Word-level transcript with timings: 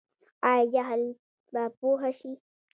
آیا 0.51 0.65
جهل 0.73 1.01
به 1.51 1.61
پوهه 1.77 2.11
شي؟ 2.19 2.31